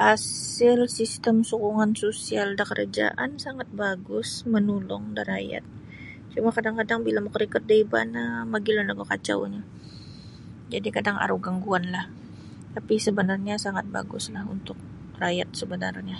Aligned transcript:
Hasil 0.00 0.78
sistem 0.98 1.36
sokongan 1.50 1.92
sosial 2.02 2.48
da 2.58 2.64
karajaan 2.70 3.30
sangat 3.44 3.68
bagus 3.82 4.28
manulung 4.52 5.04
da 5.16 5.22
rayat 5.30 5.64
cuma 6.32 6.50
kadang-kadang 6.56 7.00
bila 7.06 7.18
makarikot 7.22 7.62
da 7.68 7.74
iba 7.84 8.00
no 8.12 8.22
mogilo 8.52 8.80
no 8.84 8.92
gu 8.98 9.04
kacaunyo 9.12 9.62
jadi 10.72 10.88
kadang 10.96 11.16
aru 11.24 11.36
gangguan 11.46 11.84
lah 11.94 12.06
tapi 12.74 12.94
sabanarnya 13.04 13.54
sangat 13.64 13.86
baguslah 13.96 14.42
untuk 14.54 14.78
rayat 15.22 15.48
sabanrnyo. 15.58 16.18